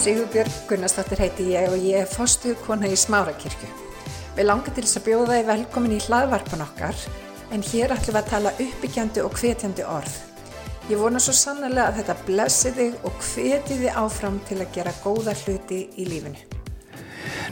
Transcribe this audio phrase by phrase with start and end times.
[0.00, 3.66] Sigurbjörg Gunnarsdóttir heiti ég og ég er fostu kona í Smárakirkju.
[4.32, 7.02] Við langar til þess að bjóða þið velkomin í hlaðvarpan okkar
[7.52, 10.14] en hér ætlum við að tala uppbyggjandi og hvetjandi orð.
[10.88, 14.96] Ég vona svo sannlega að þetta blessi þig og hveti þið áfram til að gera
[15.04, 16.48] góða hluti í lífinu.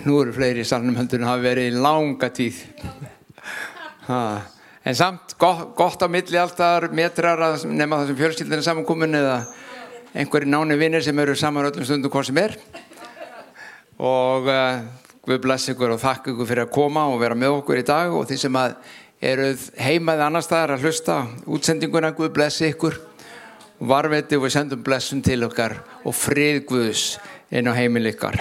[0.09, 2.65] Nú eru fleiri í salnum heldur en hafa verið í langa tíð.
[4.09, 4.25] Ha.
[4.89, 9.21] En samt gott, gott á milli alltaf metrar að nema það sem fjölskyldin er samankomin
[9.21, 9.41] eða
[10.19, 12.57] einhverju náni vinnir sem eru saman öllum stundum hvað sem er.
[13.99, 14.81] Og uh,
[15.29, 18.15] Guð bless ykkur og þakka ykkur fyrir að koma og vera með okkur í dag
[18.17, 18.77] og því sem að
[19.29, 22.97] eruð heimaði annar staðar að hlusta útsendinguna Guð bless ykkur
[23.79, 27.05] varveti og við sendum blessun til okkar og frið Guðs
[27.55, 28.41] inn á heimil ykkar.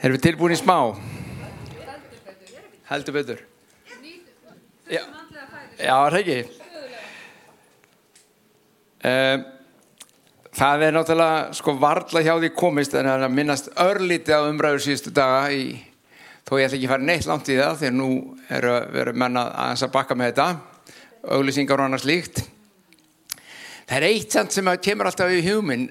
[0.00, 0.78] Erum við tilbúin í smá?
[2.88, 3.44] Heldur betur.
[4.90, 5.04] Já
[5.80, 6.59] það er ekki.
[9.00, 9.44] Um,
[10.56, 14.40] það er náttúrulega sko varla hjá því komist en það er að minnast örlíti á
[14.44, 15.70] umræður síðustu daga í,
[16.44, 18.10] þó ég ætla ekki að fara neitt langt í það að nú
[18.50, 20.48] eru verið menna aðeins að bakka með þetta
[21.36, 22.42] auglýsingar og annars líkt
[23.88, 25.88] það er eitt samt sem kemur alltaf í hugminn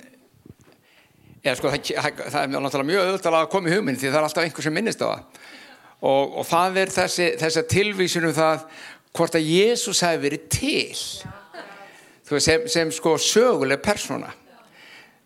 [1.44, 4.20] eða sko það, það, það er náttúrulega mjög auðvitað að koma í hugminn því það
[4.20, 5.44] er alltaf einhver sem minnist á það.
[6.00, 8.66] Og, og það er þessi, þessi tilvísunum það
[9.16, 11.36] hvort að Jésús hefði verið til
[12.38, 14.30] sem, sem sko söguleg persóna.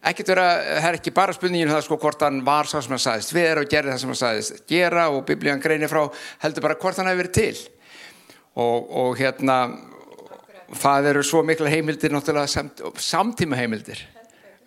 [0.04, 0.48] Ekkert vera,
[0.82, 3.36] það er ekki bara spurningin um það sko hvort hann var svo sem hann sagðist
[3.36, 6.02] við erum og gerði það sem hann sagðist gera og biblían greinir frá
[6.44, 7.62] heldur bara hvort hann hefur verið til.
[8.60, 9.58] Og, og hérna
[10.80, 14.04] það eru svo mikla heimildir náttúrulega samt, samtíma heimildir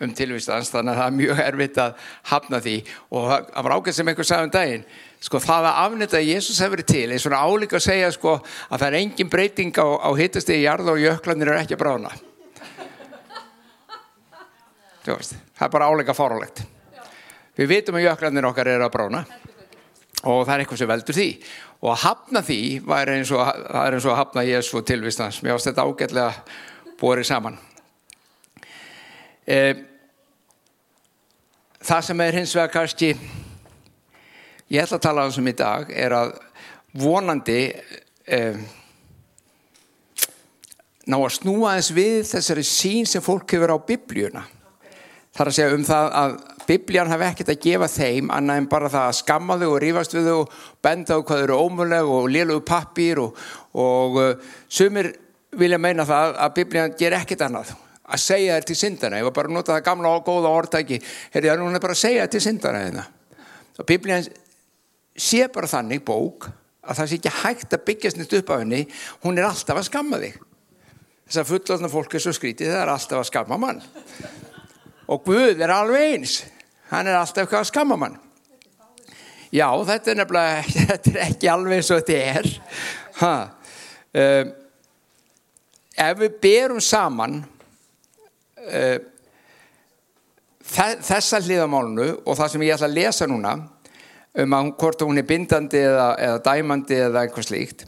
[0.01, 2.77] um tilvístans þannig að það er mjög erfitt að hafna því.
[3.13, 4.89] Og það var ágætt sem einhver sagði um daginn
[5.21, 8.37] sko það að afnita að Jésús hefur verið til er svona álíka að segja sko
[8.37, 12.15] að það er engin breyting á, á hittastegi jarða og jöklanir er ekki að brána
[15.07, 16.65] veist, það er bara álíka fárálegt
[17.57, 19.27] við vitum að jöklanir okkar eru að brána
[20.27, 21.27] og það er eitthvað sem veldur því.
[21.85, 22.61] Og að hafna því
[22.97, 26.31] er eins og, það er eins og að hafna Jésu tilvistans mér ást þetta ágætlega
[27.01, 27.59] borið saman.
[29.47, 29.83] Eh,
[31.85, 33.13] það sem er hins vegar kannski
[34.73, 36.35] ég ætla að tala um í dag er að
[36.97, 37.61] vonandi
[38.27, 38.59] eh,
[41.07, 44.43] ná að snúa eins við þessari sín sem fólk hefur á biblíuna.
[45.37, 48.91] Þar að segja um það að biblían hafi ekkert að gefa þeim annað en bara
[48.91, 52.13] það að skamma þau og rífast við þau og benda á hvað þau eru ómuleg
[52.17, 53.43] og liðlugu pappir og,
[53.77, 55.13] og uh, sumir
[55.57, 57.75] vilja meina það að biblían ger ekkert annað.
[58.07, 60.99] Að segja þér til syndana ég var bara að nota það gamla og góða orðtæki.
[61.35, 63.07] Herri það er núna bara að segja þér til syndana hérna.
[63.77, 64.27] og biblían
[65.17, 66.49] sé bara þannig bók
[66.87, 68.83] að það sé ekki hægt að byggjast nýtt upp á henni.
[69.25, 70.37] Hún er alltaf að skamma þig.
[71.27, 73.81] Þess að fullotna fólk er svo skrítið það er alltaf að skamma mann.
[75.11, 76.37] Og Guð er alveg eins.
[76.93, 78.21] Hann er alltaf eitthvað að skamma mann.
[79.55, 80.63] Já þetta er nefnilega
[80.93, 82.49] þetta er ekki alveg eins og þetta er.
[83.23, 83.35] Ha.
[84.17, 84.45] Uh,
[86.07, 87.41] ef við berum saman
[88.63, 88.99] uh,
[90.67, 93.55] þessa hliðamálunu og það sem ég ætla að lesa núna
[94.43, 97.87] um að hvort hún er bindandi eða, eða dæmandi eða eitthvað slíkt.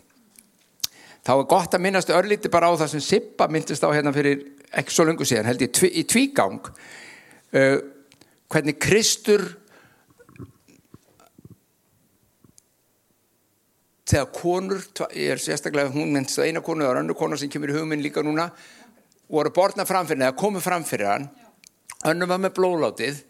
[1.26, 4.46] Þá er gott að minnast örlíti bara á það sem Sippa myndist á hérna fyrir
[4.72, 6.70] ekki svo lungu síðan held ég í tvígang.
[7.52, 7.80] Uh,
[8.48, 9.44] hvernig Kristur
[14.08, 14.80] þegar konur
[15.12, 18.04] ég er sérstaklega, hún minnst það eina konu og önnu konu sem kemur í hugminn
[18.04, 18.48] líka núna
[19.28, 21.28] voru borna framfyrir eða komu framfyrir hann.
[22.08, 23.20] Önnu var með blóðlátið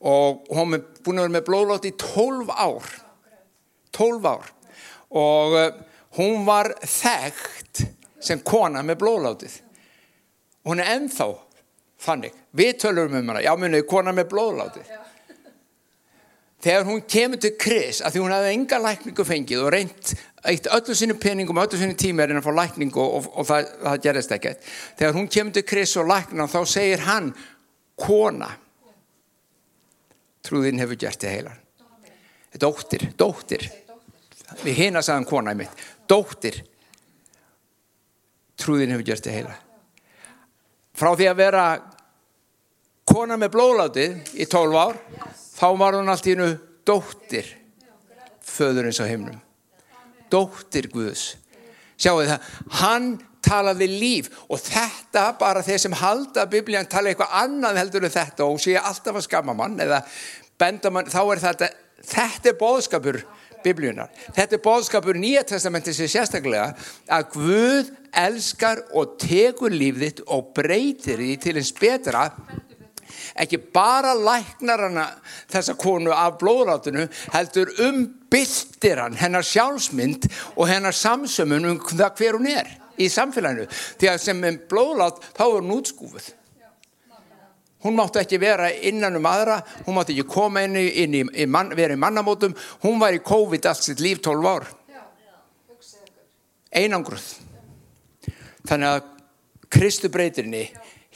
[0.00, 2.88] og hún er búin að vera með blóðláti í 12 ár.
[3.96, 4.50] 12 ár.
[5.10, 5.66] Og uh,
[6.18, 7.84] hún var þekkt
[8.20, 9.60] sem kona með blóðlátið.
[10.68, 11.28] Hún er ennþá
[12.00, 13.44] þannig, við tölum um hana.
[13.44, 14.84] Já munið, kona með blóðláti
[16.60, 20.10] þegar hún kemur til Kris að því hún hafði enga lækningu fengið og reynd
[20.50, 23.28] eitt öllu sinu peningum og öllu sinu tíma er henni að fá lækningu og, og,
[23.40, 24.66] og það, það gerist ekkert.
[24.98, 27.30] Þegar hún kemur til Kris og lækna þá segir hann
[28.00, 28.50] kona
[30.50, 31.60] trúðinn hefur gert þið heilan.
[32.58, 33.68] Dóttir, dóttir.
[34.64, 35.84] Við hina sagðum kona í mitt.
[36.10, 36.58] Dóttir.
[38.58, 39.60] Trúðinn hefur gert þið heilan.
[40.98, 41.66] Frá því að vera
[43.10, 44.98] kona með blóðlátið í 12 ár
[45.54, 46.50] þá var hún allt í hennu
[46.86, 47.46] dóttir
[48.50, 49.38] föðurins á heimnum
[50.30, 51.34] dóttir Guðs.
[52.00, 52.46] Sjáu það,
[52.80, 53.08] hann
[53.44, 58.46] talaði líf og þetta bara þeir sem halda biblían tala eitthvað annað heldur en þetta
[58.46, 60.02] og sé alltaf að skama mann eða
[60.60, 61.70] benda mann, þá er þetta
[62.06, 63.20] þetta er bóðskapur
[63.64, 64.10] biblíunar.
[64.36, 66.70] Þetta er bóðskapur nýja testamenti sem sérstaklega
[67.12, 67.92] að Guð
[68.22, 72.26] elskar og tekur lífðitt og breytir því til eins betra.
[73.40, 75.06] Ekki bara læknar hana
[75.50, 82.38] þessa konu af blóðrátinu heldur umbyltir hann hennar sjálfsmynd og hennar samsömmun um það hver
[82.38, 82.70] hún er
[83.00, 83.68] í samfélaginu.
[84.00, 86.34] Því að sem er blóðrát þá er hún útskúfuð
[87.84, 91.24] hún mátti ekki vera innan um aðra hún mátti ekki koma inn í, inn í,
[91.42, 92.54] í man, vera í mannamótum
[92.84, 94.68] hún var í COVID allt sitt líf 12 ár
[96.70, 97.26] einangruð
[98.68, 99.08] þannig að
[99.70, 100.64] Kristu breytirinni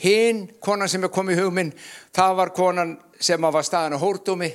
[0.03, 1.73] hinn konan sem er komið í hugminn
[2.15, 4.51] það var konan sem var staðan á hórdómi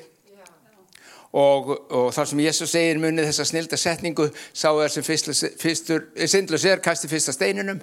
[1.33, 6.67] og, og þar sem Jésús segir munið þessa snilda setningu sá þær sem fyrstur syndlus
[6.67, 7.81] er kasti fyrsta steininum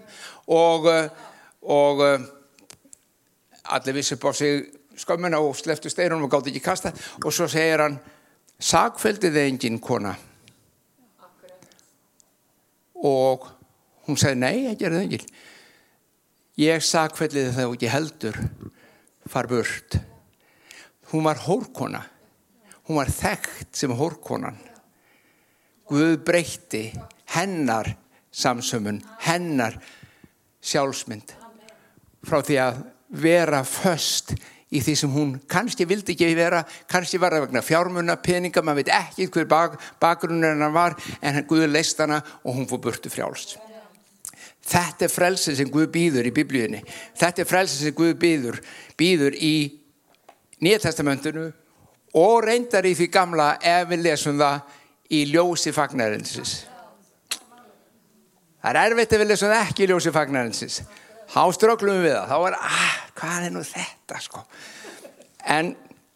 [0.52, 0.90] og,
[1.64, 2.04] og
[3.74, 6.92] allir vissi á sig skömmuna og sleftu steinunum og gátt ekki kasta
[7.24, 8.00] og svo segir hann
[8.60, 10.16] sagfældið engin kona?
[12.98, 13.46] Og
[14.08, 15.28] hún segir nei, ekki er það engin.
[16.58, 18.40] Ég sakvelliði það ekki heldur
[19.30, 20.00] far burt.
[21.12, 22.02] Hún var hórkona.
[22.88, 24.58] Hún var þekkt sem hórkonan.
[25.88, 26.90] Guð breytti
[27.36, 27.94] hennar
[28.32, 29.78] samsömmun hennar
[30.64, 31.32] sjálfsmynd
[32.28, 34.34] frá því að vera föst
[34.68, 38.84] í því sem hún kannski vildi ekki vera kannski var það vegna fjármunna, peninga maður
[38.84, 43.12] veit ekki hver bak, bakgrunnir hennar var en Guð leist hana og hún fór burtu
[43.12, 43.58] frjálst
[44.68, 46.82] Þetta er frelsið sem Guð býður í biblíunni.
[47.16, 48.58] Þetta er frelsið sem Guð býður,
[49.00, 49.56] býður í
[50.60, 51.46] Nýjartestamentinu
[52.18, 54.74] og reyndar í því gamla ef við lesum það
[55.14, 56.56] í ljósi fagnarinsins.
[58.58, 60.82] Það er erfitt ef við lesum það ekki í ljósi fagnarinsins.
[61.34, 62.30] Há ströglum við það.
[62.32, 64.46] Þá er, ah, hvað er nú þetta sko?
[65.58, 65.74] En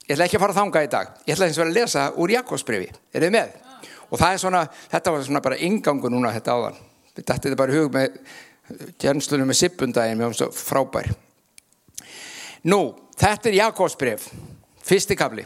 [0.07, 1.11] ég ætla ekki að fara að þanga í dag.
[1.25, 2.93] Ég ætla eins og að lesa úr Jakobsbrefi.
[3.11, 3.59] Er þið með?
[4.11, 6.79] Og það er svona, þetta var svona bara ingangu núna þetta áðan
[7.15, 8.19] við þetta bara í hug með
[9.01, 11.09] tjernslunum með sippundagin með hans frábær
[12.71, 12.79] nú,
[13.19, 14.29] þetta er Jakobsbref
[14.85, 15.45] fyrsti kabli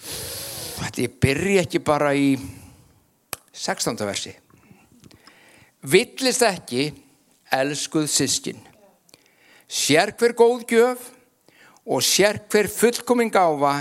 [0.00, 2.34] þetta ég byrja ekki bara í
[3.52, 4.00] 16.
[4.08, 4.32] versi
[5.84, 6.88] villist ekki
[7.60, 8.60] elskuð sískin
[9.68, 11.08] sér hver góð gjöf
[11.84, 13.74] og sér hver fullkoming áfa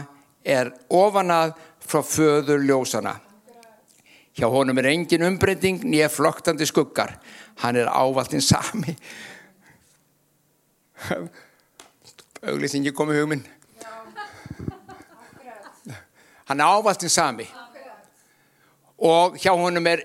[0.43, 3.17] er ofanað frá föður ljósana
[4.33, 7.19] Hjá honum er engin umbreyting nýja floktandi skuggar.
[7.61, 8.95] Hann er ávaltinn sami.
[12.49, 13.43] Auglýsingi komið hugminn.
[16.49, 17.45] Hann er ávaltinn sami.
[18.97, 20.01] Og hjá honum er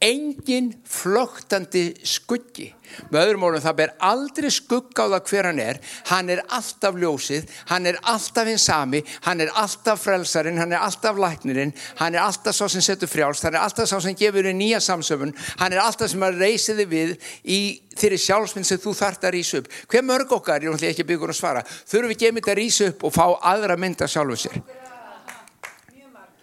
[0.00, 2.70] engin floktandi skuggi.
[3.12, 5.80] Með öðrum orðum það ber aldrei skugga á það hver hann er.
[6.08, 10.80] Hann er alltaf ljósið, hann er alltaf hins sami, hann er alltaf frelsarin hann er
[10.82, 14.48] alltaf læknirinn hann er alltaf svo sem setur frjálst, hann er alltaf svo sem gefur
[14.48, 17.14] þér nýja samsöfun, hann er alltaf sem að reysi þið við
[17.44, 17.60] í
[18.00, 19.70] þeirri sjálfsmynd sem þú þart að rýsa upp.
[19.90, 23.04] Hver mörg okkar, ég ætla ekki hún að svara þurfum við ekki að rýsa upp
[23.04, 24.60] og fá aðra mynda sjálfu sér?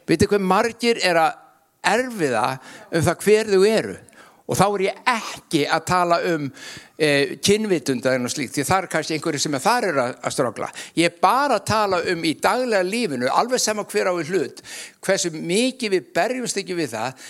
[0.07, 1.46] Vitið hvað margir er að
[1.93, 2.43] erfiða
[2.91, 3.95] um það hver þú eru.
[4.47, 8.89] Og þá er ég ekki að tala um eh, kynvitunda en slíkt því það er
[8.93, 10.69] kannski einhverju sem þar er að, að strogla.
[10.95, 14.63] Ég er bara að tala um í daglega lífinu alveg sama hver á í hlut
[15.03, 17.27] hversu mikið við berjumst ekki við það.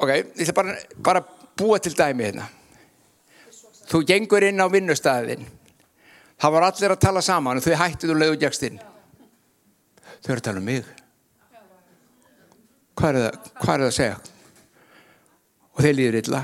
[0.00, 1.24] Ok, ég ætla bara, bara
[1.56, 2.48] búa til dæmi hérna.
[3.86, 5.44] Þú gengur inn á vinnustæðin
[6.40, 8.78] það var allir að tala saman og þau hættið og leiðu gegstinn
[10.20, 11.05] þau eru að tala um mig
[12.96, 14.20] hvað er það, hvað er það að segja?
[15.76, 16.42] Og þeir líður illa.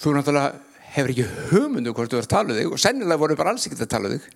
[0.00, 3.38] Þú náttúrulega hefur ekki hugmyndu hvort þú er að tala um þig og sennilega voru
[3.38, 4.30] bara alls ekki að tala um þig.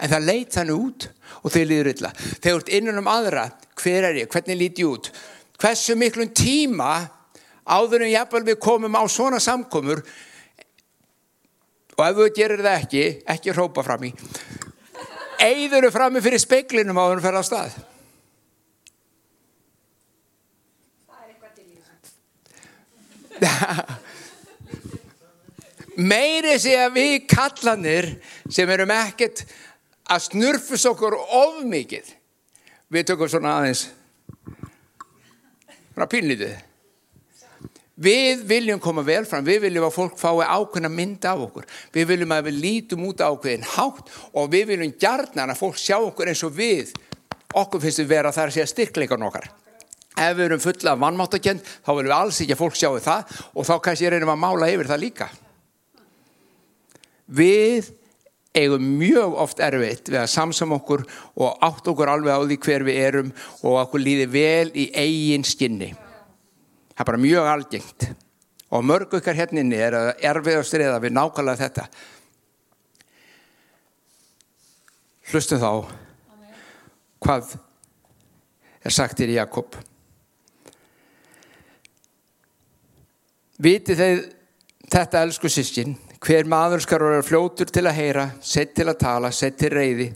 [0.00, 1.08] En það leit þannig út
[1.40, 2.12] og þeir líður illa.
[2.16, 3.46] Þeir ert innan um aðra
[3.80, 5.10] hver er ég, hvernig líti ég út?
[5.60, 6.92] Hversu miklum tíma
[7.70, 10.02] áður en jafnvel við komum á svona samkomur
[12.00, 14.12] og ef þú gerir það ekki ekki hrópa fram í
[15.40, 17.76] eigður þú fram í fyrir speiklinum áður en fer á stað
[26.10, 28.08] meiri sé að við kallanir
[28.50, 29.44] sem erum ekkert
[30.10, 32.08] að snurfus okkur of mikið.
[32.90, 33.86] Við tökum svona aðeins
[35.92, 36.56] svona pínlítið.
[38.00, 39.44] Við viljum koma vel fram.
[39.44, 41.66] Við viljum að fólk fái ákveðna mynd af okkur.
[41.92, 45.98] Við viljum að við lítum út ákveðin hátt og við viljum gjarnan að fólk sjá
[45.98, 46.94] okkur eins og við.
[47.52, 49.50] Okkur finnst við vera þar að segja styrkleikan okkar
[50.20, 53.38] ef við erum fulla af vannmáttakend þá viljum við alls ekki að fólk sjáu það
[53.54, 55.30] og þá kannski reynum að mála yfir það líka.
[57.30, 57.90] Við
[58.56, 61.04] eigum mjög oft erfitt við að samsam okkur
[61.38, 65.46] og átt okkur alveg á því hver við erum og okkur líði vel í eigin
[65.46, 65.92] skinni.
[66.94, 68.08] Það er bara mjög algengt.
[68.70, 71.86] Og mörg okkar hérninni er að erfið og streða við nákvæmlega þetta.
[75.30, 75.70] Hlustum þá.
[77.20, 77.54] Hvað
[78.82, 79.76] er sagt í Jakob
[83.60, 84.22] Viti þeir
[84.90, 89.30] þetta elsku sískin hver maður skar vera fljótur til að heyra sett til að tala,
[89.32, 90.10] sett til reyði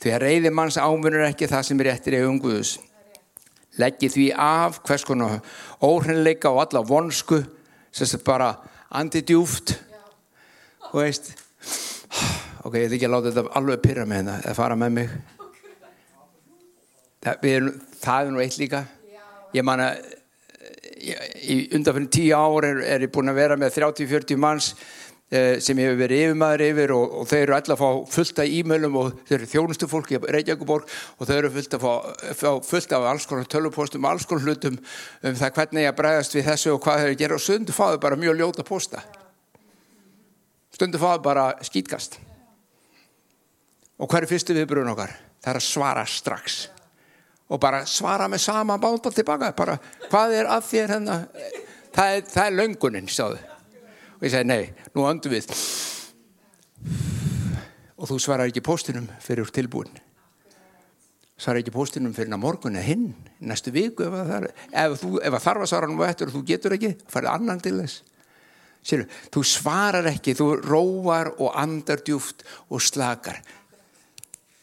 [0.00, 2.74] því að reyði manns ámunur ekki það sem er réttir í augunguðus
[3.80, 5.40] leggi því af hvers konar
[5.84, 7.40] óhreinleika og alla vonsku
[7.90, 8.50] sem er bara
[9.00, 9.76] andi djúft
[10.90, 11.32] og veist
[12.64, 15.12] ok, ég ætla ekki að láta þetta alveg pyrra með hérna eða fara með mig.
[17.20, 18.80] Það, erum, það er nú eitt líka.
[19.56, 20.02] Ég man að
[21.10, 24.70] í undanfyrir tíu ár er, er ég búin að vera með 30-40 manns
[25.30, 28.54] eh, sem hefur verið yfirmaður yfir og, og þeir eru alltaf að fá fullt af
[28.58, 31.92] e-mailum og þeir eru þjónustu fólk í Reykjavíkuborg og þeir eru fullt, fá,
[32.40, 36.36] fá fullt af alls konar tölupostum, alls konar hlutum um það hvernig ég að bregðast
[36.38, 37.38] við þessu og hvað þeir gera.
[37.38, 39.04] Og stundu fáðu bara mjög ljóta posta.
[40.74, 42.20] Stundu fáðu bara skýtkast
[44.00, 45.12] og hver er fyrstu viðbrun okkar?
[45.44, 46.60] Það er að svara strax
[47.50, 49.52] og bara svara með sama bánda tilbaka.
[49.56, 49.78] Bara
[50.08, 51.16] hvað er að þér hérna?
[51.94, 53.40] Það er, það er löngunin sáðu.
[54.20, 55.50] og ég segi nei, nú öndu við.
[58.00, 59.90] Og þú svarar ekki postinum fyrir tilbúin.
[61.40, 65.64] Svarar ekki postinum fyrir morgun eða hinn næstu viku ef það, ef þú, ef þarf
[65.64, 68.02] að svara nú eftir og þú getur ekki farið annan til þess.
[68.80, 73.42] Sér, þú svarar ekki, þú róar og andar djúft og slakar.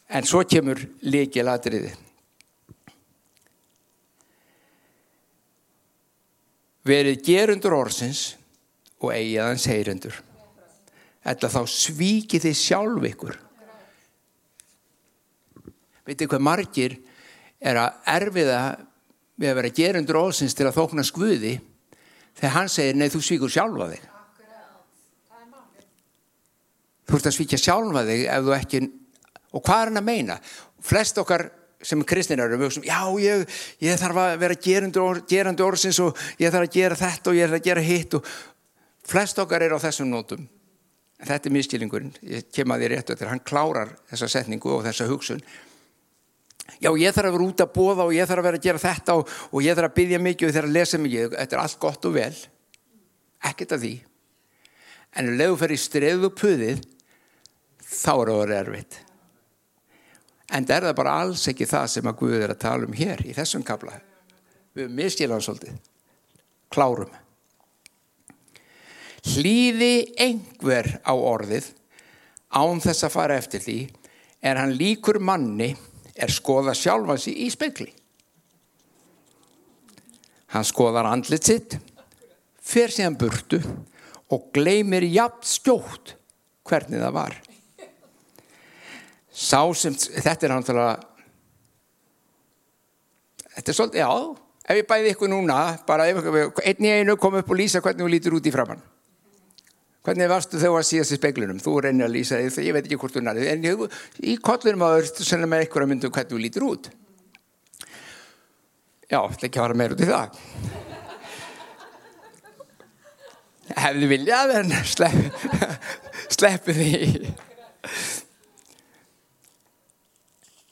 [0.09, 1.45] En svo kemur líkið
[6.87, 8.37] verið gerundur orðsins
[9.01, 10.15] og eigiðans heyrendur.
[11.27, 13.39] Þetta þá svíkið þið sjálf ykkur.
[16.07, 16.95] Vitið hvað margir
[17.59, 18.61] er að erfiða
[19.37, 21.57] við að vera gerundur orðsins til að þókna skvuði
[22.37, 24.05] þegar hann segir nei þú svíkur sjálfa þig.
[27.07, 28.81] Þú ert að svíkja sjálfa þig ef þú ekki,
[29.55, 30.39] og hvað er hann að meina?
[30.83, 31.47] Flest okkar
[31.81, 33.45] sem kristinnar eru mjög sem já ég,
[33.83, 37.37] ég þarf að vera gerandi, orð, gerandi orðsins og ég þarf að gera þetta og
[37.37, 38.31] ég þarf að gera hitt og
[39.07, 40.47] flest okkar er á þessum nótum.
[41.17, 45.07] Þetta er miskilingurinn, ég kem að því réttu þegar hann klárar þessa setningu og þessa
[45.09, 45.41] hugsun.
[46.83, 48.83] Já ég þarf að vera út að bóða og ég þarf að vera að gera
[48.83, 51.33] þetta og, og ég þarf að byggja mikið og ég þarf að lesa mikið.
[51.37, 52.35] Þetta er allt gott og vel.
[53.47, 53.95] Ekkert af því.
[55.17, 56.85] En ef þú fer í streðu puðið
[57.87, 59.03] þá er það erfitt
[60.53, 62.97] en það er það bara alls ekki það sem að Guð er að tala um
[62.97, 63.97] hér í þessum kabla
[64.77, 65.77] við erum miskilan svolítið.
[66.69, 67.13] Klárum.
[69.27, 71.71] Hlýði einhver á orðið
[72.53, 73.79] án þess að fara eftir því
[74.45, 75.71] er hann líkur manni
[76.17, 77.89] er skoða sjálfansi í spekli
[80.53, 81.75] hann skoðar andlit sitt
[82.63, 83.59] fer síðan burtu
[84.33, 86.15] og gleymir jafn stjótt
[86.67, 87.37] hvernig það var
[89.37, 90.97] sá sem, þetta er náttúrulega
[93.53, 94.11] þetta er svolítið, já
[94.67, 98.13] ef ég bæði ykkur núna, bara einn í einu kom upp og lýsa hvernig þú
[98.13, 98.81] lítur út í framann
[100.07, 102.99] hvernig varstu þau að síðast í speglunum þú reynir að lýsa þig, ég veit ekki
[103.01, 103.81] hvort þú nærið en ég,
[104.23, 106.87] í kollunum að verður senna með ykkur að myndu hvernig þú lítur út.
[109.07, 110.39] Já, þetta ekki að fara meir út í það.
[113.83, 115.43] Hefði viljað en slepp,
[116.37, 116.95] sleppu því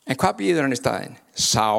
[0.05, 1.15] En hvað býður hann í staðin?
[1.33, 1.71] Sá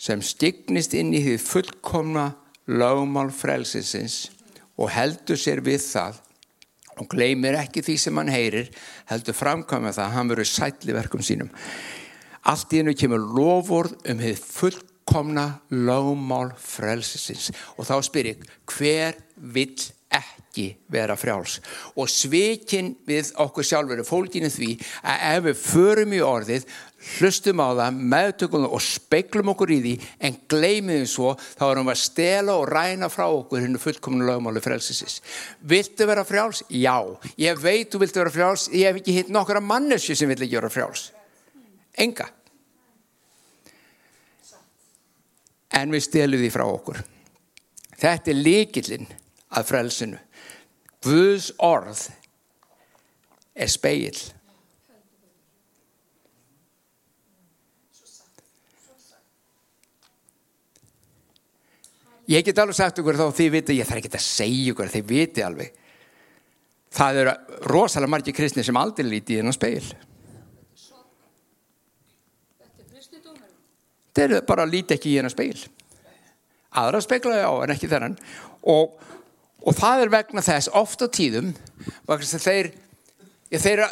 [0.00, 2.32] sem stignist inn í því fullkomna
[2.66, 4.24] lögmál frelsisins
[4.74, 6.20] og heldur sér við það
[6.98, 8.70] og gleymir ekki því sem hann heyrir,
[9.10, 11.50] heldur framkvæmja það að hann verður sætli verkum sínum.
[12.44, 19.18] Allt í hennu kemur lofórð um því fullkomna lögmál frelsisins og þá spyr ég, hver
[19.34, 21.56] vill ekki vera frjáls
[21.98, 26.68] og svikin við okkur sjálfur er fólkinu því að ef við förum í orðið
[27.04, 29.94] hlustum á það, meðtökum það og speiklum okkur í því
[30.26, 34.28] en gleymið því svo þá erum við að stela og ræna frá okkur hennu fullkominu
[34.28, 35.20] lögmáli frelsisins.
[35.60, 36.64] Viltu vera frjáls?
[36.68, 36.96] Já.
[37.40, 40.58] Ég veit þú viltu vera frjáls, ég hef ekki hitt nokkara mannesju sem vill ekki
[40.58, 41.10] vera frjáls.
[42.00, 42.28] Enga.
[45.74, 47.02] En við stelum því frá okkur.
[47.98, 49.10] Þetta er líkillinn
[49.54, 50.20] að frelsinu.
[51.04, 52.08] Guðs orð
[53.54, 54.18] er speill.
[62.30, 65.06] Ég get alveg sagt ykkur þá þið viti, ég þarf ekki að segja ykkur, þið
[65.10, 65.80] viti alveg.
[66.94, 67.34] Það eru
[67.68, 69.84] rosalega margir kristni sem aldrei líti í þennan speil.
[74.14, 75.58] Þeir eru bara að líti ekki í þennan speil.
[76.78, 78.16] Aðra speiklaði á en ekki þennan.
[78.70, 78.94] Og,
[79.66, 81.52] og það er vegna þess oft á tíðum,
[82.06, 82.70] vegna þess að þeir
[83.52, 83.82] Ég, þeir,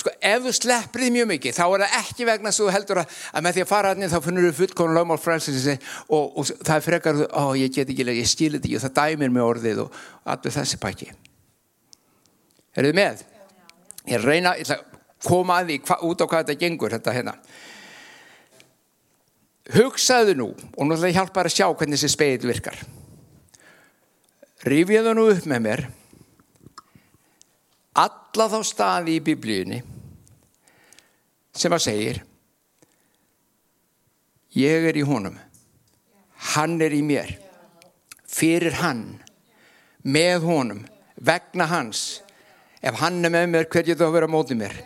[0.00, 3.18] sko, ef þú sleppir því mjög mikið þá er það ekki vegna svo heldur að,
[3.36, 6.72] að með því að fara hann þá finnur þú fullkonu lögmál frelsins og, og það
[6.74, 9.82] er frekar ó ég get ekki, ég skilir þetta ekki og það dæmir mig orðið
[9.84, 9.98] og
[10.34, 11.10] allir þessi pakki.
[12.74, 13.22] Er þið með?
[14.08, 14.86] Ég reyna, ég að
[15.24, 17.34] koma að því hva, út á hvað þetta gengur þetta hérna.
[19.74, 22.80] Hugsaðu nú og nú ætla ég hjálpa að sjá hvernig þessi speil virkar.
[24.64, 25.84] Rífið það nú upp með mér
[27.94, 29.80] alla þá staði í biblíunni
[31.54, 32.22] sem að segir
[34.58, 35.36] ég er í honum.
[36.54, 37.30] Hann er í mér.
[38.34, 39.04] Fyrir hann
[40.02, 40.82] með honum
[41.14, 42.20] vegna hans.
[42.82, 44.76] Ef hann er með mér hver getur að vera mótið mér?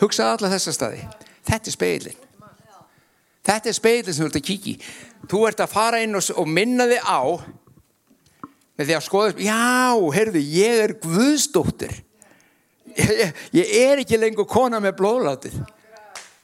[0.00, 1.02] Hugsaði alla þessa staði.
[1.46, 2.22] Þetta er speilin
[3.46, 4.76] þetta er speilin sem þú ert að kíkja í.
[5.30, 7.20] Þú ert að fara inn og, og minna þig á
[8.76, 9.60] með því að skoða já,
[10.16, 11.94] heyrðu, ég er Guðsdóttir
[13.12, 15.56] ég, ég er ekki lengur kona með blóðlátið.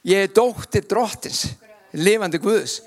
[0.07, 1.45] Ég er dóttir drottins
[1.93, 2.81] lifandi Guðs.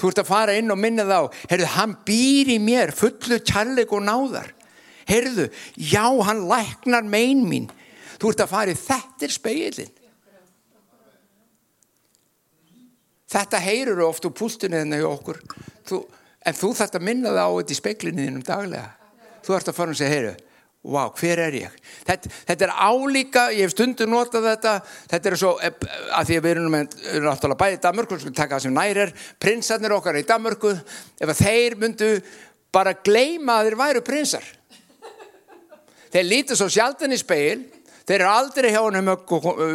[0.00, 3.92] Þú ert að fara inn og minna þá heyrðu, hann býr í mér fullu kærleik
[3.92, 4.48] og náðar.
[5.10, 7.68] Heyrðu, já, hann læknar mein mín.
[8.20, 9.96] Þú ert að fara í þetta er speilin
[13.30, 15.36] þetta heyrur oft úr púltunni þennan hjá okkur.
[15.86, 16.00] Þú,
[16.46, 18.88] en þú þarfst að minna það á þetta í speiklinni þínum daglega.
[19.46, 20.49] Þú ert að fara og segja, heyrðu
[20.80, 21.72] Vá, wow, hver er ég?
[22.08, 24.70] Þetta, þetta er álíka, ég hef stundu notað þetta,
[25.10, 25.74] þetta er svo, eh,
[26.16, 29.12] að því að við erum náttúrulega bæðið í Danmörku, við taka það sem nær er,
[29.44, 30.72] prinsarnir okkar í Danmörku,
[31.20, 32.08] ef að þeir myndu
[32.72, 34.48] bara gleima að þeir væru prinsar.
[36.10, 37.60] Þeir lítið svo sjaldan í speil,
[38.08, 39.06] þeir eru aldrei hjá hann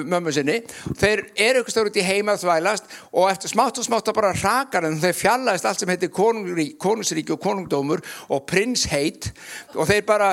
[0.09, 0.57] mömmu sinni,
[0.99, 4.33] þeir eru ykkur stór út í heima þvælast og eftir smátt og smátt að bara
[4.35, 9.29] rakar en þeir fjallaðist allt sem heitir konungsríki og konungdómur og prinsheit
[9.75, 10.29] og þeir bara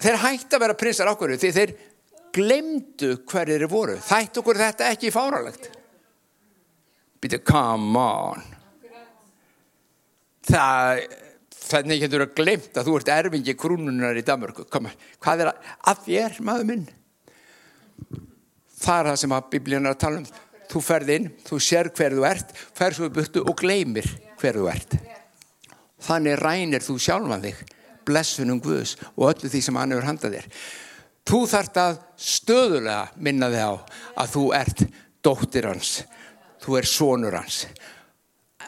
[0.00, 1.76] þeir hætti að vera prinsar okkur því þeir
[2.34, 3.98] glemdu hverju þeir voru.
[4.00, 5.70] Þætti okkur þetta ekki fáralegt
[7.20, 8.44] býta come on.
[10.50, 11.02] Það
[11.70, 14.64] þannig getur að glemt að þú ert erfingi krúnunar í Danmörku.
[14.70, 16.86] Hvað er að þér maður minn?
[18.80, 20.30] Það er það sem að biblíun að tala um.
[20.70, 24.06] Þú ferð inn, þú sér hverðu ert ferð svo byrtu og gleymir
[24.40, 24.94] hverðu ert.
[26.00, 27.62] Þannig rænir þú sjálfan þig
[28.06, 30.48] blessunum Guðs og öllu því sem hann hefur handað þér.
[31.30, 33.72] Þú þart að stöðulega minna þig á
[34.22, 34.84] að þú ert
[35.24, 35.92] dóttir hans,
[36.64, 37.64] þú er sonur hans.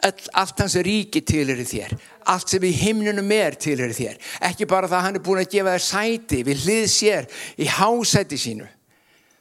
[0.03, 1.93] Allt hans ríki tilir þér,
[2.27, 4.17] allt sem í himnunum er tilir þér.
[4.49, 7.69] Ekki bara það að hann er búin að gefa þér sæti við hlið sér í
[7.71, 8.67] hásæti sínu.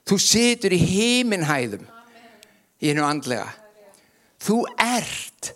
[0.07, 1.85] Þú situr í heiminhæðum
[2.83, 3.49] í hennu andlega.
[4.43, 5.53] Þú ert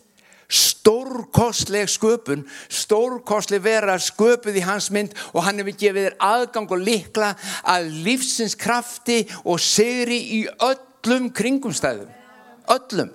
[0.49, 6.85] stórkostleg sköpun stórkostleg vera sköpuð í hans mynd og hann hefur gefið þér aðgang og
[6.87, 7.33] likla
[7.67, 12.13] að lífsins krafti og segri í öllum kringumstæðum.
[12.77, 13.11] Öllum.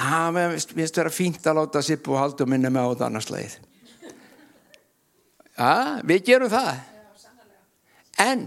[0.00, 0.38] Það
[0.70, 3.58] finnst vera fínt að láta Sippu og Haldur minna með á þetta annars leið
[5.60, 6.70] ja, við gerum það.
[8.20, 8.46] En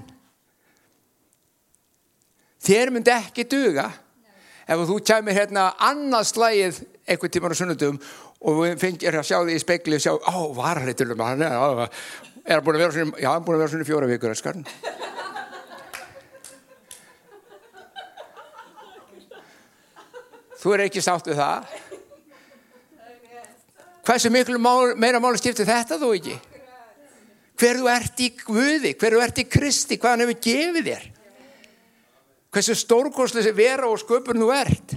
[2.63, 3.89] þér myndi ekki duga
[4.73, 7.99] ef þú kæmir hérna annað slægið einhvern tíman á sunnundum
[8.43, 12.63] og við fengir að sjá því í spekli og sjá, á, varhættur hann er hann
[12.65, 14.65] búin að vera svona já, hann er búin að vera svona fjóra vikur skarn.
[20.63, 21.71] þú er ekki sátt við það.
[24.03, 26.37] Hversu miklu mál, meira máli skiptir þetta þú ekki?
[27.59, 31.05] Hver þú ert í Guði hver þú ert í Kristi, hvað hann hefur gefið þér
[32.53, 34.95] hversu stórkoslega sem vera og sköpur nú ert.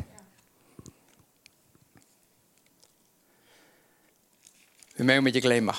[4.96, 5.74] Við megum ekki gleyma.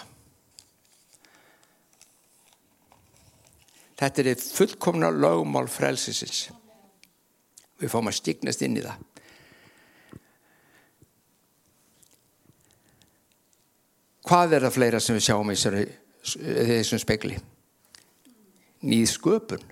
[3.98, 6.48] Þetta er eitt fullkomna lögumál frelsisins.
[7.82, 9.06] Við fáum að stignast inn í það.
[14.28, 17.38] Hvað er það fleira sem við sjáum í þessum spekli
[18.88, 19.64] nýð sköpun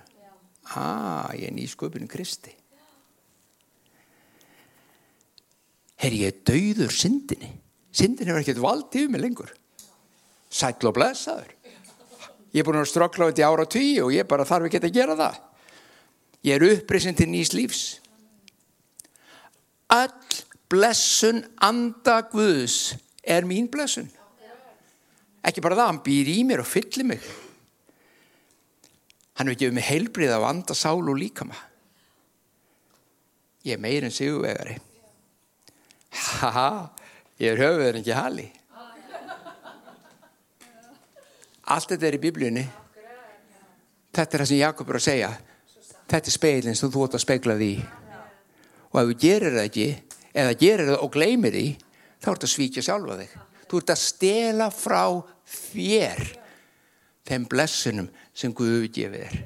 [0.73, 2.53] ah, ég er nýsköpunum Kristi.
[6.01, 7.51] Herri, ég er dauður syndinni?
[7.95, 9.51] Syndinni hefur ekkert vald yfir mig lengur.
[10.51, 11.53] Sætl og blessaður.
[12.55, 14.95] Ég er búin að strokla þetta í ára tí og ég bara þarf ekki að
[14.95, 15.39] gera það.
[16.45, 17.85] Ég er upprisin til nýs lífs.
[19.91, 24.07] Öll blessun anda Guðs er mín blessun.
[25.45, 27.25] Ekki bara það, hann býr í mér og fyllir mig
[29.35, 31.57] Hann hefur gefið mig heilbrið af anda, sál og líkama.
[33.65, 34.77] Ég er meirinn sigurvegari.
[36.15, 36.91] Haha,
[37.41, 38.51] ég er höfuður en ekki hali.
[41.73, 42.63] allt þetta er í biblíunni
[44.15, 45.31] þetta er það sem Jakob er að segja
[46.05, 47.71] þetta er speilin sem þú ætti að speikla því
[48.91, 49.87] og ef þú gerir það ekki
[50.35, 51.67] eða gerir það og gleymir því
[52.21, 55.03] þá ert að svíkja sjálfa þig þú ert að stela frá
[55.55, 56.23] þér
[57.25, 59.43] þeim blessunum sem Guð gefið þér.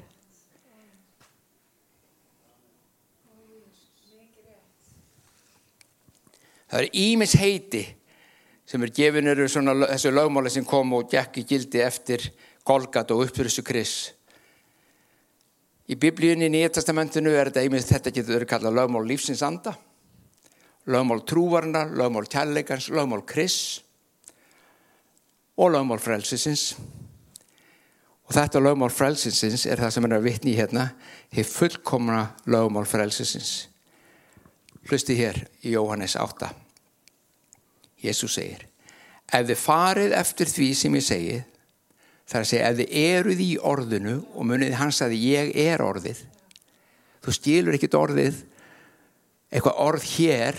[6.70, 7.82] Það er ímis heiti
[8.70, 12.28] sem er gefin eru svona þessu lögmáli sem kom og gekk í gildi eftir
[12.66, 13.94] Golgat og uppfyrirstu Kris.
[15.90, 19.74] Í biblíunni í Nýja testamentinu er þetta einmitt þetta getur verið kallað lögmál lífsins anda
[20.86, 23.82] lögmál trúvarna, lögmál kærleikans, lögmál Kris
[25.56, 26.74] og lögmál frelsisins
[28.30, 30.92] og þetta lögmál frelsisins er það sem er að vitni hérna.
[31.34, 33.66] Hefur fullkomna lögmál frelsisins.
[34.86, 36.48] Hlusti hér í Jóhannes 8
[38.00, 38.64] Jésús segir
[39.30, 41.36] ef þið farið eftir því sem ég segi
[42.30, 46.24] þar að segja ef þið eruð í orðinu og munið hans að ég er orðið
[47.22, 48.40] þú skilur ekkit orðið
[49.50, 50.58] eitthvað orð hér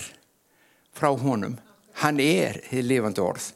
[0.96, 1.58] frá honum
[2.04, 3.50] hann er þið lifandi orð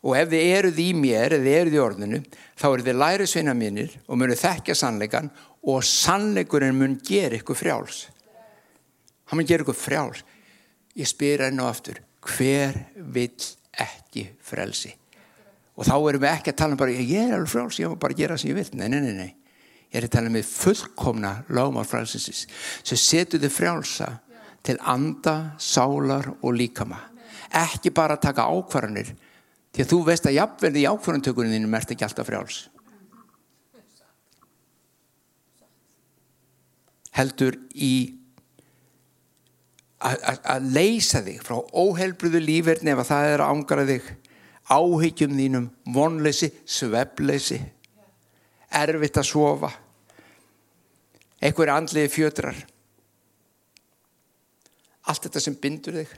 [0.00, 2.20] og ef þið eruð í mér eða eruð í orðinu
[2.56, 5.30] þá eru þið lærið sveina mínir og munið þekkja sannleikan
[5.68, 8.06] og sannleikurinn mun gera ykkur frjáls.
[9.28, 10.24] Hann mun gera ykkur frjáls.
[10.96, 12.76] Ég spyr enn og aftur hver
[13.12, 13.44] vill
[13.80, 14.94] ekki frelsi?
[15.76, 18.00] Og þá erum við ekki að tala um bara ég er alveg frjáls, ég má
[18.00, 19.30] bara gera sem ég vil nei, nei, nei, nei,
[19.92, 22.44] ég er að tala um fullkomna lágmál frelsins
[22.82, 24.10] sem setur þið frjálsa
[24.66, 26.98] til anda, sálar og líkama.
[27.56, 29.14] Ekki bara að taka ákvarðanir
[29.80, 32.58] því að þú veist að jafnverði í ákvarðantökunum þínum ert ekki alltaf frjáls.
[37.16, 37.94] Heldur í
[40.00, 44.06] að leysa þig frá óhelbriðu lífverðni ef það er að ángra þig
[44.70, 45.66] áhyggjum þínum
[45.96, 47.58] vonleysi, svebleysi
[48.70, 49.72] erfitt að sofa
[51.40, 52.56] einhverju andliði fjötrar.
[55.08, 56.10] Allt þetta sem bindur þig.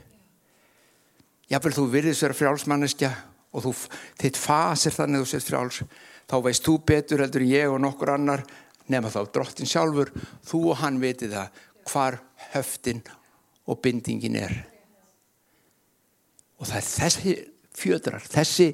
[1.51, 3.11] Jáfnvel þú virðist vera frjálsmanneskja
[3.53, 3.73] og þú,
[4.21, 5.83] þitt fasir þannig þú sést frjáls
[6.29, 8.43] þá veist þú betur heldur ég og nokkur annar
[8.91, 10.11] nema þá drottin sjálfur
[10.47, 12.19] þú og hann viti það hvar
[12.53, 13.03] höftin
[13.67, 14.55] og bindingin er.
[16.59, 17.35] Og það er þessi
[17.75, 18.69] fjöldrar, þessi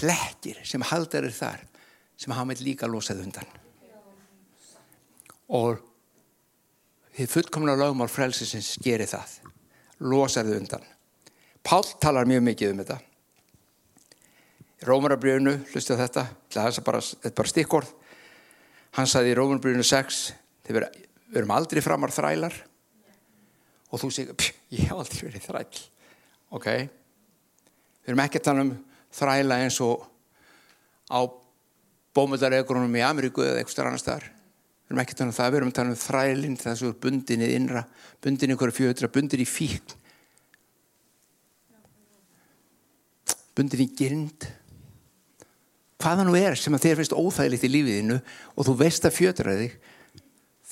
[0.00, 1.64] hlekkir sem haldar er þar
[2.18, 3.48] sem hafa með líka losað undan.
[5.52, 5.82] Og
[7.16, 9.38] þið fullkomna lögmál frelsisins gerir það
[10.02, 10.91] losaðu undan
[11.62, 12.98] Pál talar mjög mikið um þetta.
[14.82, 17.02] Rómarabriðinu, hlustu þetta þetta er bara,
[17.38, 17.92] bara stikkorð
[18.96, 20.20] hann saði í Rómarabriðinu 6
[20.66, 20.90] þið verða
[21.32, 22.54] við erum aldrei framar þrælar.
[23.92, 25.80] Og þú segir, ég hef aldrei verið þræl
[26.52, 26.68] ok.
[28.02, 28.74] Við erum ekki að tala um
[29.12, 30.04] þræla eins og
[31.08, 31.20] á
[32.16, 34.28] bómöldaregrunum í Ameríku eða eitthvað annar staðar.
[34.28, 36.94] Við erum ekki að tala um það, við erum að tala um þrælinn þess að
[37.04, 37.84] bundin í innra,
[38.24, 39.96] bundin í hverju fjötra bundin í fíkn
[43.56, 44.48] bundin í gynd
[46.02, 48.18] hvaða nú er sem að þér finnst óþægilegt í lífiðinu
[48.56, 49.80] og þú veist að fjötra þig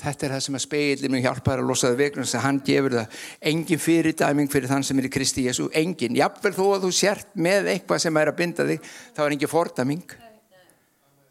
[0.01, 2.59] Þetta er það sem að speilin mun hjálpaður að losa það vegnum þess að hann
[2.65, 3.17] gefur það
[3.51, 7.35] engin fyrirdæming fyrir þann sem er í Kristi Jésu, engin, jafnvel þó að þú sért
[7.37, 10.15] með eitthvað sem er að binda þig þá er engin fordæming.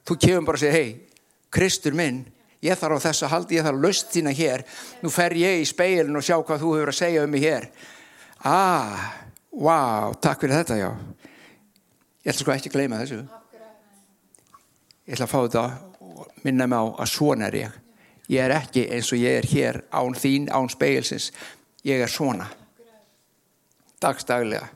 [0.06, 2.22] Þú kemur bara og segir, hei, Kristur minn
[2.62, 4.66] ég þarf á þess að haldi, ég þarf að löst þína hér.
[5.02, 7.70] Nú fer ég í speilin og sjá hvað þú hefur að segja um mig hér.
[8.46, 9.10] Ah,
[9.50, 10.92] wow, takk fyrir þetta já
[12.24, 13.20] ég ætla sko ekki að gleyma þessu.
[15.08, 15.66] Ég ætla að fá þetta
[16.00, 17.78] og minna mig á að svona er ég.
[18.30, 21.32] Ég er ekki eins og ég er hér án þín, án speilsins
[21.88, 22.50] ég er svona.
[24.00, 24.70] Dagstaglega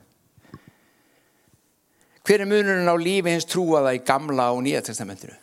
[2.24, 5.34] hver er munurinn á lífi hins trúaða í gamla og nýja testamentinu?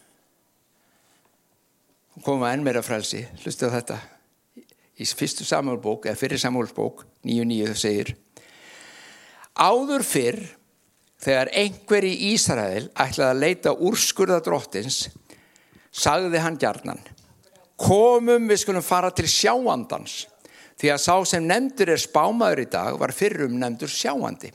[2.25, 3.21] Koma enn meira frelsi.
[3.43, 3.99] Hlustu á þetta.
[4.97, 8.11] Í fyrstu samhjálpbók eða fyrir samhjálpbók 9.9 það segir
[9.61, 10.41] áður fyrr
[11.21, 15.03] þegar einhver í Ísrael ætlaði að leita úrskurða drottins
[15.91, 17.01] sagði hann gjarnan
[17.81, 20.25] komum við skulum fara til sjáandans.
[20.79, 24.51] Því að sá sem nefndur er spámaður í dag var fyrrum nefndur sjáandi.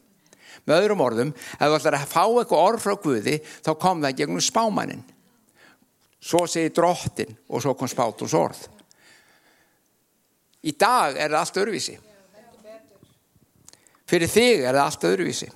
[0.66, 4.16] Með öðrum orðum, ef þú ætlar að fá eitthvað orð frá Guði þá kom það
[4.22, 5.04] gegnum spámanin
[6.26, 8.64] svo segi drottin og svo kom spátums orð.
[10.66, 11.94] Í dag er það allt öðruvísi.
[14.10, 15.52] Fyrir þig er það allt öðruvísi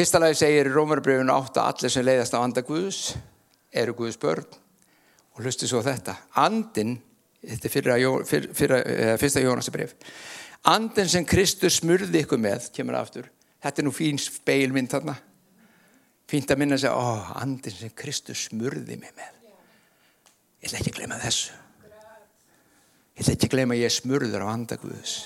[0.00, 3.14] fyrsta lagi segir í Rómarbröfunu 8 allir sem leiðast á anda Guðs
[3.68, 4.46] eru Guðs börn.
[5.36, 6.14] Og hlustu svo þetta.
[6.40, 6.94] Andin,
[7.44, 7.96] þetta er fyrra,
[8.28, 8.78] fyrra, fyrra,
[9.20, 9.92] fyrsta Jónasi bref
[10.70, 13.30] andin sem Kristus smurði ykkur með kemur aftur,
[13.64, 15.14] þetta er nú fín speilmynd þarna.
[16.28, 19.38] Fínt að minna sig ó, andin sem Kristus smurði mig með.
[20.60, 21.56] Ég ætla ekki að glema þessu.
[23.16, 25.18] Ég ætla ekki að glema að ég smurður á andagvöðus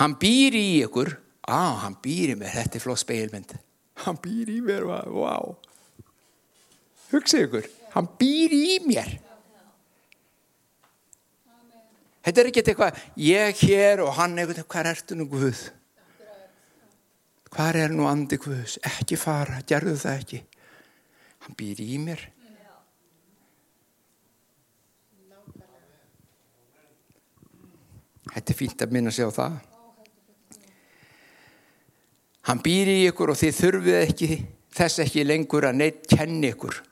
[0.00, 1.12] hann býr í ykkur
[1.44, 3.54] á, hann býr í mér, þetta er flott speilmynd
[4.04, 5.54] hann býr í mér, wow
[7.12, 9.14] hugsið ykkur hann býr í mér
[12.24, 15.58] Þetta er ekki eitthvað, ég hér og hann eitthvað, hvað ertu nú Guð?
[17.52, 18.78] Hvað er nú andi Guðs?
[18.88, 20.40] Ekki fara, gerðu það ekki.
[21.44, 22.24] Hann býr í mér.
[28.32, 29.60] Þetta er fínt að minna sig á það.
[32.44, 34.28] Hann býr í ykkur og þið þurfið ekki,
[34.76, 36.82] þess ekki lengur að neitt kenni ykkur.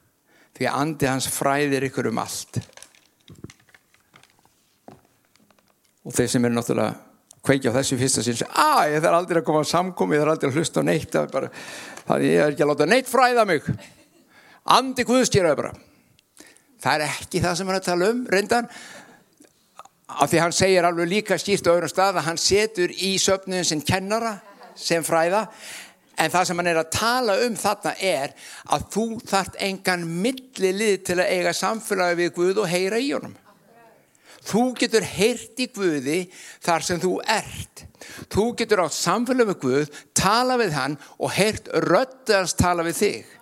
[0.56, 2.62] Því að andi hans fræðir ykkur um allt.
[6.02, 6.94] og þeir sem er náttúrulega
[7.42, 10.34] kveikja á þessu fyrsta sín að ég þarf aldrei að koma á samkomi ég þarf
[10.34, 11.50] aldrei að hlusta á neitt bara,
[12.06, 13.68] það er ekki að láta neitt fræða mig
[14.78, 15.72] andi Guðskýraði bara
[16.82, 18.70] það er ekki það sem hann er að tala um reyndan
[20.12, 23.66] af því hann segir alveg líka skýrt á öðrum stað að hann setur í söpnum
[23.66, 24.36] sem kennara
[24.78, 25.46] sem fræða
[26.22, 28.34] en það sem hann er að tala um þarna er
[28.74, 33.38] að þú þart engan millilið til að eiga samfélagi við Guð og heyra í honum
[34.42, 36.18] Þú getur heyrt í Guði
[36.62, 37.84] þar sem þú ert.
[38.32, 43.36] Þú getur átt samfélag með Guð, tala við hann og heyrt röddans tala við þig.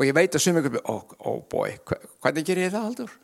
[0.00, 1.74] Og ég veit að sumir, ó oh, oh boy,
[2.24, 3.18] hvernig ger ég það aldur?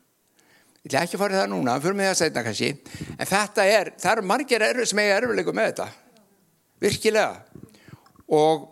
[0.85, 2.69] Ég ætla ekki að fara það núna, fyrir mig að segna kannski.
[3.17, 5.89] En þetta er, það eru margir sem eiga erfiðleikum með þetta.
[6.81, 7.43] Virkilega.
[8.35, 8.69] Og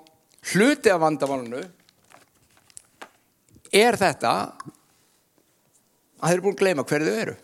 [0.53, 1.63] hluti af vandamálunu
[3.73, 4.33] er þetta
[6.17, 7.37] að þeir eru búin að gleyma hverju þau eru.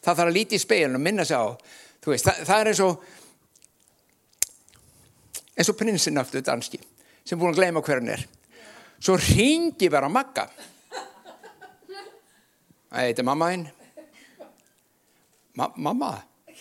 [0.00, 1.46] Það þarf að líti í speilin og minna sig á
[2.06, 3.08] veist, það, það er eins og
[5.60, 8.26] eins og prinsinn aftur danski sem er búin að gleyma hverju hann er.
[9.00, 10.48] Svo ringi bara makka
[12.90, 13.68] það heiti mamma þinn
[15.58, 16.12] Ma mamma?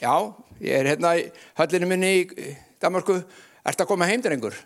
[0.01, 1.27] Já, ég er hérna í
[1.59, 2.47] höllinu minni í
[2.79, 4.57] Danmarku ert að koma heim til einhver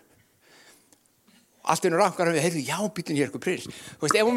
[1.64, 3.64] allt og rakkar við, heyrðu, já, býtin hér eitthvað prins.
[3.96, 4.36] Þú veist, ef hún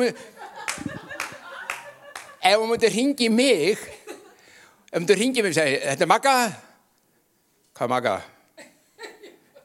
[2.47, 6.35] ef hún myndi ringi mig ef hún myndi ringi mig og segja þetta er Magga.
[7.75, 8.15] Hvað er Magga?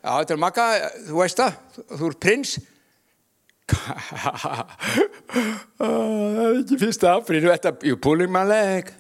[0.03, 0.67] já þetta er Magga,
[1.07, 1.53] þú veist það
[1.93, 2.57] þú er prins.
[5.79, 5.93] Það
[6.43, 8.91] er ekki fyrsta afrið þetta er pulling my leg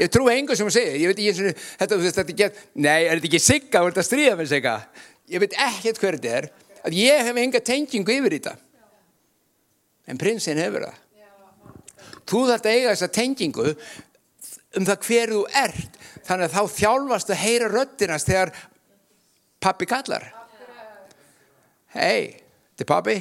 [0.00, 3.30] ég trú engur sem að segja ég veit ekki þetta, þetta get, nei, er þetta
[3.30, 4.74] ekki sigga ert að stríða með sigga
[5.30, 8.56] ég veit ekkert hver þetta er að ég hef enga tengingu yfir þetta
[10.10, 10.98] en prinsinn hefur það
[12.30, 13.64] Þú þarf að eiga þessa tengingu
[14.78, 15.96] um það hver þú ert
[16.28, 18.52] þannig að þá þjálfast að heyra röttinast þegar
[19.60, 20.28] pappi kallar.
[21.90, 22.38] Hei,
[22.78, 23.16] þetta er pappi?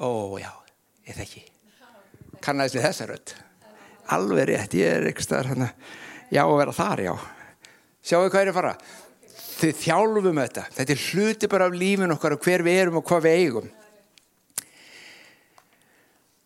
[0.00, 0.08] Ó
[0.40, 0.50] já,
[1.04, 1.44] ég þekki.
[2.44, 3.34] Kannast við þessa rött.
[4.12, 5.94] Alveg rétt, ég er ekki staðar hann að
[6.34, 7.14] já að vera þar, já.
[8.04, 8.74] Sjáu hvað er að fara?
[9.54, 10.64] Þið þjálfum þetta.
[10.76, 13.68] Þetta er hluti bara af lífin okkar og hver við erum og hvað við eigum.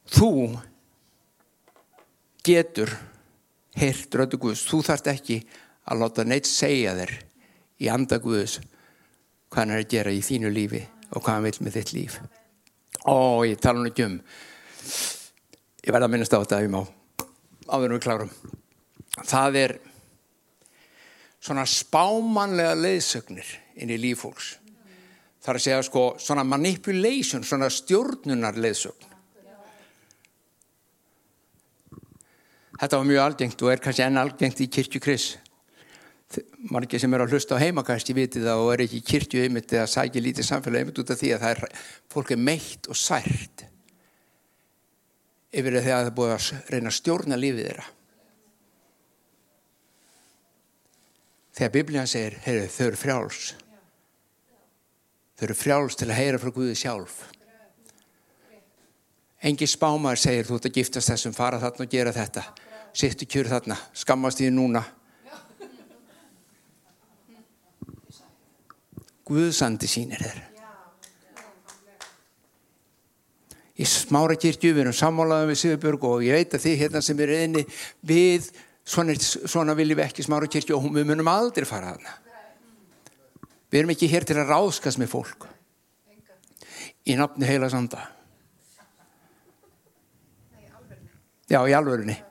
[0.09, 0.33] Þú
[2.47, 2.93] getur
[3.79, 5.39] heyrt rödu Guðs, þú þarft ekki
[5.89, 7.15] að láta neitt segja þér
[7.83, 8.59] í anda Guðs
[9.49, 12.19] hvað hann er að gera í þínu lífi og hvað hann vil með þitt líf
[13.09, 14.17] og ég tala nú ekki um
[15.85, 16.83] ég verða að minnast á þetta um á
[17.69, 18.33] áður við klárum.
[19.29, 19.77] Það er
[21.39, 24.57] svona spámanlega leiðsögnir inn í lífhóls
[25.39, 29.07] það er að segja sko svona manipulation, svona stjórnunar leiðsögn
[32.79, 35.25] Þetta var mjög algengt og er kannski enn algengt í kirkju kris.
[36.71, 39.41] Margir sem er að hlusta á heimakast, ég viti það og er ekki í kirkju
[39.43, 41.65] einmitt eða sækja lítið samfélag einmitt út af því að er,
[42.15, 43.65] fólk er meitt og sært
[45.53, 47.87] yfir að það er búið að reyna að stjórna lífið þeirra.
[51.59, 53.49] Þegar Biblíðan segir, heyru, þau eru frjáls.
[55.39, 57.19] Þau eru frjáls til að heyra frá Guði sjálf.
[59.49, 62.47] Engi spámar segir, þú ert að giftast þessum, fara þarna og gera þetta
[62.99, 64.85] sittu kjur þarna, skammast því núna
[69.29, 70.48] Guðsandi sínir þeir
[73.79, 77.23] í smára kirkju við erum sammálaðum við Sigurbjörg og ég veit að þið hérna sem
[77.25, 77.65] eru einni
[78.11, 78.51] við,
[78.83, 82.17] svona, svona viljum við ekki smára kirkju og við munum aldrei fara þarna
[83.69, 85.49] við erum ekki hér til að ráðskast með fólk
[87.09, 88.03] í nafni heila sanda
[91.49, 92.25] já í alvörunni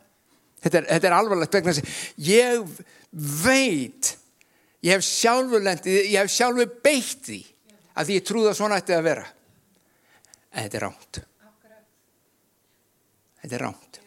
[0.58, 1.90] Þetta er, þetta er alvarlegt vegna að
[2.28, 2.64] ég
[3.14, 4.08] veit,
[4.86, 7.40] Ég hef sjálfur lendið, ég hef sjálfur beitt því
[7.98, 9.26] að ég trúða svona ætti að vera.
[10.54, 11.20] En þetta er rámt.
[13.48, 13.98] Þetta er rámt.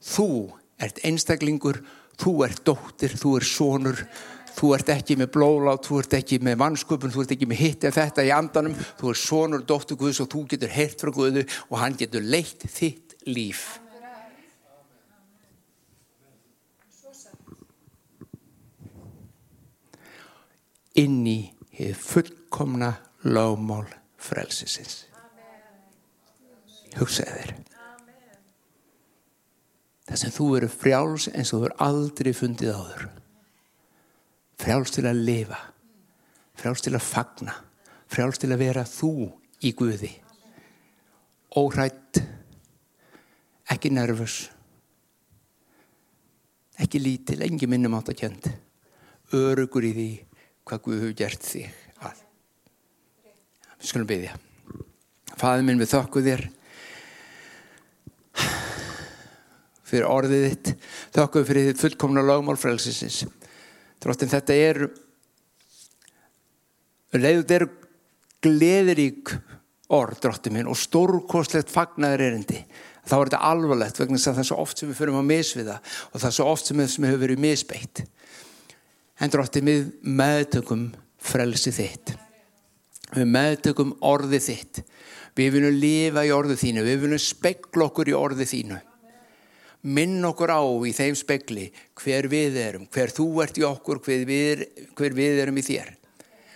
[0.00, 0.28] Þú
[0.80, 1.82] ert einstaklingur,
[2.16, 4.00] þú ert dóttir, þú ert sonur,
[4.56, 7.84] þú ert ekki með blólátt, þú ert ekki með vannsköpun, þú ert ekki með hitt
[7.84, 11.44] eða þetta í andanum, þú ert sonur, dóttir Guðs og þú getur heyrt frá Guðu
[11.68, 13.74] og hann getur leitt þitt líf.
[20.94, 21.40] inn í
[21.74, 22.94] hefur fullkomna
[23.26, 25.02] lögmál frelsisins.
[26.98, 27.54] Hugsaði þér.
[30.04, 33.06] Það sem þú eru frjáls eins og þú eru aldrei fundið áður.
[34.60, 35.60] Frjáls til að lifa.
[36.60, 37.54] Frjáls til að fagna.
[38.12, 39.14] Frjáls til að vera þú
[39.64, 40.12] í Guði.
[41.56, 42.20] Óhrætt.
[43.72, 44.44] Ekki nervus.
[46.78, 48.50] Ekki lítil, engi minnum átt að kjönd.
[49.34, 50.08] Örugur í því
[50.68, 52.20] hvað Guð hefur gert þig að.
[53.78, 54.36] Við skulum byggja.
[55.34, 56.44] Fæði minn við þokku þér
[59.94, 60.74] fyrir orðið þitt.
[61.14, 63.22] Þokku fyrir þitt fullkomna lagmál frelsisins.
[64.02, 64.84] Þróttin þetta er
[67.14, 67.70] leiður þetta eru
[68.44, 69.36] gleðirík
[69.94, 72.64] orð dróttin minn og stórkostlegt fagnaður erindi
[73.04, 75.28] þá er þetta alvarlegt vegna þess að það er svo oft sem við förum að
[75.28, 75.76] misviða
[76.10, 78.04] og það er svo oft sem við hefur verið misbeitt.
[79.20, 80.86] En dróttið við meðtökum
[81.22, 82.14] frelsi þitt.
[83.14, 84.80] Við meðtökum orðið þitt.
[85.38, 86.84] Við viljum lifa í orðið þínu.
[86.88, 88.80] Við viljum spekla okkur í orðið þínu
[89.84, 91.68] minn okkur á í þeim spekli
[92.00, 94.64] hver við erum hver þú ert í okkur hver við,
[94.96, 95.94] hver við erum í þér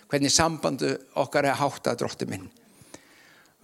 [0.09, 2.51] hvernig sambandu okkar er hátt að dróttið minn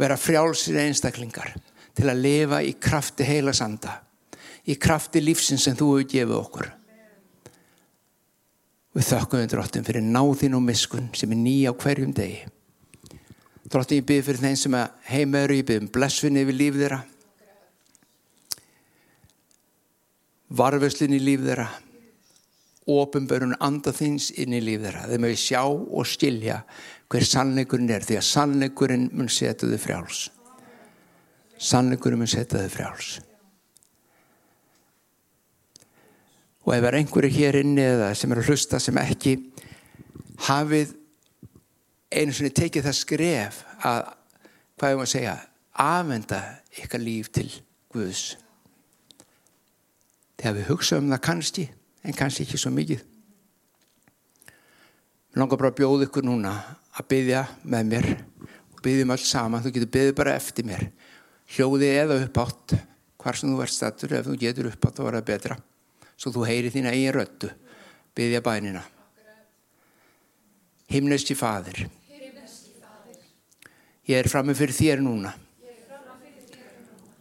[0.00, 1.54] vera frjálsir einstaklingar
[1.94, 4.00] til að lifa í krafti heila sanda
[4.68, 6.72] í krafti lífsins sem þú hefur gefið okkur
[8.94, 12.44] Við þökkum við drottin fyrir náðin og miskun sem er nýja á hverjum degi.
[13.66, 14.76] Drottin ég byrð fyrir þeim sem
[15.08, 17.00] heima eru, ég byrð um blessunni yfir líf þeirra.
[20.54, 21.68] Varveslinn í líf þeirra.
[22.90, 25.06] Ópenbörun andathins inn í líf þeirra.
[25.10, 26.62] Þeir mögum sjá og skilja
[27.10, 30.24] hver sannleikurinn er því að sannleikurinn mun setja þau frjáls.
[31.58, 33.14] Sannleikurinn mun setja þau frjáls.
[36.64, 39.34] og ef er einhverju hér inni eða sem er að hlusta sem ekki
[40.46, 40.94] hafið
[42.14, 44.08] einu svona tekið það skref að,
[44.78, 45.34] hvað er maður að segja
[45.84, 46.40] afvenda
[46.80, 47.50] ykkar líf til
[47.92, 48.24] Guðs
[50.40, 51.64] þegar við hugsa um það kannski
[52.04, 53.02] en kannski ekki svo mikið.
[55.32, 56.54] Mér langar bara að bjóða ykkur núna
[56.94, 58.08] að byggja með mér.
[58.74, 60.86] Og byggjum alls saman, þú getur byggðið bara eftir mér.
[61.54, 62.76] Hljóði eða uppátt
[63.20, 65.58] hvar sem þú verðst stættur ef þú getur uppátt þá er það betra.
[66.14, 67.50] Svo þú heyri þína eigin röttu
[68.14, 68.84] byggja bænina.
[70.92, 71.86] Himneski fadir
[74.04, 75.32] ég er frammi fyrir þér núna.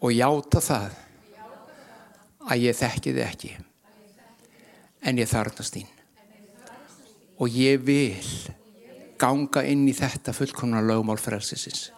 [0.03, 0.97] Og játa það
[2.49, 3.53] að ég þekki þið ekki.
[5.03, 5.89] En ég þarnast þín.
[7.41, 8.23] Og ég vil
[9.19, 11.89] ganga inn í þetta fullkomna lögmál frelsisins.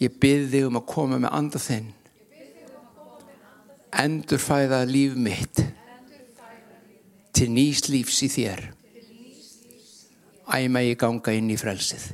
[0.00, 1.88] Ég byrði um að koma með andað þinn.
[4.00, 5.60] Endurfæða líf mitt
[7.36, 8.62] til nýst lífs í þér.
[10.50, 12.08] Æma ég ganga inn í frelsið.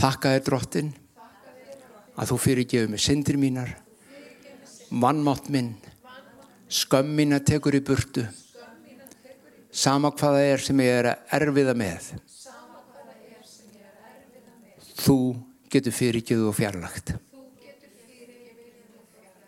[0.00, 0.92] Þakka þér drottin
[2.20, 3.72] að þú fyrirgefur mig syndir mínar
[4.90, 5.72] vannmátt minn
[6.68, 8.26] skömm mín að tekur í burtu
[9.70, 12.12] sama hvaða er sem ég er að erfiða með
[15.00, 15.18] þú
[15.72, 17.16] getur fyrirgefur og fjarlagt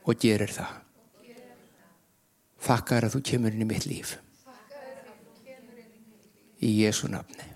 [0.03, 0.79] og gerir það.
[2.63, 4.17] Þakka er að þú kemur inn í mitt líf.
[6.63, 7.52] Í Jésu nafni.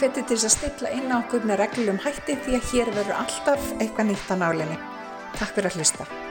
[0.00, 3.18] Ég hveti til að stilla inn á okkur með reglum hætti því að hér verður
[3.18, 4.80] alltaf eitthvað nýtt á nálinni.
[5.36, 6.29] Takk fyrir að hlusta.